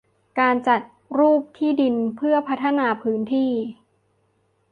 [0.39, 0.81] การจัด
[1.19, 3.51] รูปที่ดินเพื่อพัฒนาพื้นที่